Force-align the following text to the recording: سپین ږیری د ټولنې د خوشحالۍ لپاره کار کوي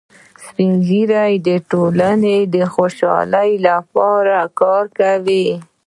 سپین 0.45 0.71
ږیری 0.87 1.33
د 1.47 1.49
ټولنې 1.71 2.37
د 2.53 2.55
خوشحالۍ 2.73 3.51
لپاره 3.67 4.37
کار 4.59 4.85
کوي 4.99 5.47